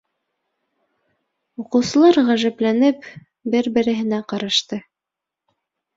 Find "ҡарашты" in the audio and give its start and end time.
4.35-4.85